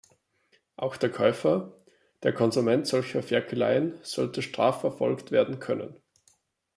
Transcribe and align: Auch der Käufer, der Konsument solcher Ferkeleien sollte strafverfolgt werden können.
Auch 0.77 0.97
der 0.97 1.11
Käufer, 1.11 1.77
der 2.23 2.33
Konsument 2.33 2.87
solcher 2.87 3.21
Ferkeleien 3.21 3.99
sollte 4.01 4.41
strafverfolgt 4.41 5.29
werden 5.29 5.59
können. 5.59 5.95